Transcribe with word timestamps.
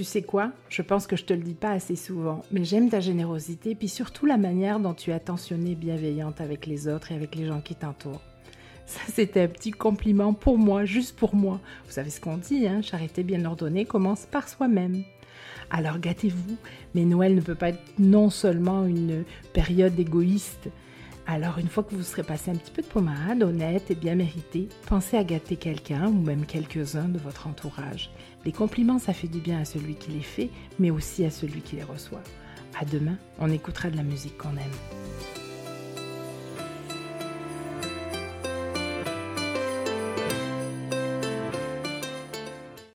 Tu 0.00 0.04
sais 0.04 0.22
quoi? 0.22 0.50
Je 0.70 0.80
pense 0.80 1.06
que 1.06 1.14
je 1.14 1.26
te 1.26 1.34
le 1.34 1.42
dis 1.42 1.52
pas 1.52 1.72
assez 1.72 1.94
souvent, 1.94 2.42
mais 2.50 2.64
j'aime 2.64 2.88
ta 2.88 3.00
générosité, 3.00 3.74
puis 3.74 3.86
surtout 3.86 4.24
la 4.24 4.38
manière 4.38 4.80
dont 4.80 4.94
tu 4.94 5.10
es 5.10 5.12
attentionnée 5.12 5.72
et 5.72 5.74
bienveillante 5.74 6.40
avec 6.40 6.64
les 6.64 6.88
autres 6.88 7.12
et 7.12 7.14
avec 7.14 7.34
les 7.34 7.44
gens 7.44 7.60
qui 7.60 7.74
t'entourent. 7.74 8.22
Ça, 8.86 9.00
c'était 9.12 9.42
un 9.42 9.48
petit 9.48 9.72
compliment 9.72 10.32
pour 10.32 10.56
moi, 10.56 10.86
juste 10.86 11.18
pour 11.18 11.34
moi. 11.34 11.60
Vous 11.84 11.92
savez 11.92 12.08
ce 12.08 12.18
qu'on 12.18 12.38
dit, 12.38 12.66
hein 12.66 12.80
Charité 12.80 13.22
bien 13.22 13.44
ordonnée 13.44 13.84
commence 13.84 14.24
par 14.24 14.48
soi-même. 14.48 15.02
Alors 15.70 15.98
gâtez-vous, 15.98 16.56
mais 16.94 17.04
Noël 17.04 17.34
ne 17.34 17.42
peut 17.42 17.54
pas 17.54 17.68
être 17.68 17.84
non 17.98 18.30
seulement 18.30 18.86
une 18.86 19.24
période 19.52 20.00
égoïste. 20.00 20.70
Alors 21.32 21.58
une 21.58 21.68
fois 21.68 21.84
que 21.84 21.94
vous 21.94 22.02
serez 22.02 22.24
passé 22.24 22.50
un 22.50 22.56
petit 22.56 22.72
peu 22.72 22.82
de 22.82 22.88
pommade, 22.88 23.44
honnête 23.44 23.88
et 23.88 23.94
bien 23.94 24.16
méritée, 24.16 24.68
pensez 24.86 25.16
à 25.16 25.22
gâter 25.22 25.54
quelqu'un 25.54 26.08
ou 26.08 26.20
même 26.20 26.44
quelques-uns 26.44 27.08
de 27.08 27.20
votre 27.20 27.46
entourage. 27.46 28.10
Les 28.44 28.50
compliments, 28.50 28.98
ça 28.98 29.12
fait 29.12 29.28
du 29.28 29.38
bien 29.38 29.60
à 29.60 29.64
celui 29.64 29.94
qui 29.94 30.10
les 30.10 30.22
fait, 30.22 30.50
mais 30.80 30.90
aussi 30.90 31.24
à 31.24 31.30
celui 31.30 31.60
qui 31.60 31.76
les 31.76 31.84
reçoit. 31.84 32.22
À 32.80 32.84
demain, 32.84 33.16
on 33.38 33.48
écoutera 33.48 33.90
de 33.90 33.96
la 33.96 34.02
musique 34.02 34.38
qu'on 34.38 34.56
aime. 34.56 35.09